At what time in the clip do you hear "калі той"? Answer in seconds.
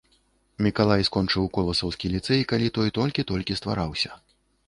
2.53-2.93